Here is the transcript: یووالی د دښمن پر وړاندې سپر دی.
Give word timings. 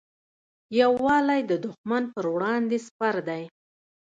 یووالی 0.79 1.41
د 1.51 1.53
دښمن 1.65 2.03
پر 2.13 2.25
وړاندې 2.33 2.77
سپر 2.87 3.15
دی. 3.27 3.43